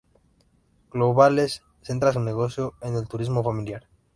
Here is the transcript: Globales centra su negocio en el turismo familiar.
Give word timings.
Globales 0.89 1.61
centra 1.83 2.11
su 2.11 2.19
negocio 2.21 2.73
en 2.81 2.95
el 2.95 3.07
turismo 3.07 3.43
familiar. 3.43 3.85